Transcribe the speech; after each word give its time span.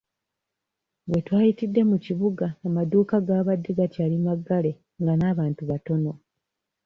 We 1.11 1.19
twayitidde 1.27 1.81
mu 1.89 1.97
kibuga 2.05 2.45
amaduuka 2.67 3.15
gaabadde 3.27 3.71
gakyali 3.79 4.17
maggale 4.25 4.71
nga 5.01 5.13
n'abantu 5.19 5.61
batono 5.69 6.11